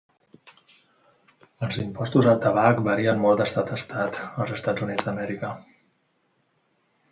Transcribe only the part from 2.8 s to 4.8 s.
varien molt d"estat a estat, als